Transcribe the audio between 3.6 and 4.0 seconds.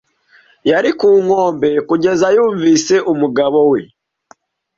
we.